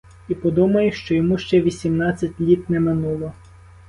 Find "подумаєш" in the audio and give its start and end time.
0.35-0.95